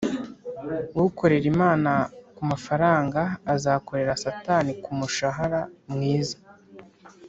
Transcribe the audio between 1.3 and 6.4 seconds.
imana kumafaranga azakorera satani kumushahara mwiza.